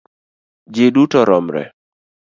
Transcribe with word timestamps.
Ji 0.73 0.85
duto 0.95 1.19
romre 1.29 1.63